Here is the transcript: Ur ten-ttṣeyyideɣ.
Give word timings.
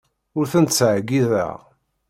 Ur 0.37 0.45
ten-ttṣeyyideɣ. 0.51 1.57